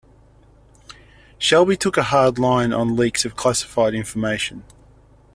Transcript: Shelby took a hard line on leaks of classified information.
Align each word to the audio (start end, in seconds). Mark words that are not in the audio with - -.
Shelby 1.37 1.77
took 1.77 1.95
a 1.95 2.01
hard 2.01 2.39
line 2.39 2.73
on 2.73 2.95
leaks 2.95 3.23
of 3.23 3.35
classified 3.35 3.93
information. 3.93 4.63